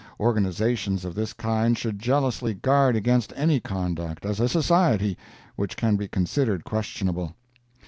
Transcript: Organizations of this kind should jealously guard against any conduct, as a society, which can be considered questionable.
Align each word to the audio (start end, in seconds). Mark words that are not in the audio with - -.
Organizations 0.19 1.05
of 1.05 1.13
this 1.13 1.31
kind 1.31 1.77
should 1.77 1.99
jealously 1.99 2.55
guard 2.55 2.95
against 2.95 3.31
any 3.35 3.59
conduct, 3.59 4.25
as 4.25 4.39
a 4.39 4.49
society, 4.49 5.15
which 5.55 5.77
can 5.77 5.95
be 5.95 6.07
considered 6.07 6.63
questionable. 6.63 7.35